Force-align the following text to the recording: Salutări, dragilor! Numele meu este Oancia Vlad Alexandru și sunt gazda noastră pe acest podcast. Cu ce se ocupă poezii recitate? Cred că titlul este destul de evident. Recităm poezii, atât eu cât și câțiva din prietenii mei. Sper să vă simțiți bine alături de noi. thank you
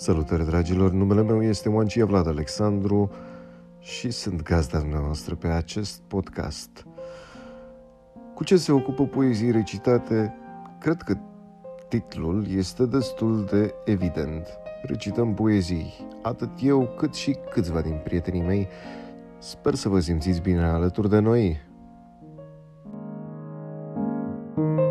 Salutări, 0.00 0.44
dragilor! 0.44 0.90
Numele 0.92 1.22
meu 1.22 1.42
este 1.42 1.68
Oancia 1.68 2.04
Vlad 2.04 2.26
Alexandru 2.26 3.10
și 3.78 4.10
sunt 4.10 4.42
gazda 4.42 4.82
noastră 4.90 5.34
pe 5.34 5.46
acest 5.46 6.00
podcast. 6.06 6.86
Cu 8.34 8.44
ce 8.44 8.56
se 8.56 8.72
ocupă 8.72 9.06
poezii 9.06 9.50
recitate? 9.50 10.34
Cred 10.78 11.02
că 11.02 11.16
titlul 11.88 12.46
este 12.56 12.86
destul 12.86 13.44
de 13.44 13.74
evident. 13.84 14.46
Recităm 14.82 15.34
poezii, 15.34 15.94
atât 16.22 16.50
eu 16.62 16.94
cât 16.96 17.14
și 17.14 17.36
câțiva 17.50 17.80
din 17.80 18.00
prietenii 18.04 18.42
mei. 18.42 18.68
Sper 19.38 19.74
să 19.74 19.88
vă 19.88 20.00
simțiți 20.00 20.40
bine 20.40 20.64
alături 20.64 21.08
de 21.08 21.18
noi. 21.18 21.68
thank 24.56 24.78
you 24.78 24.89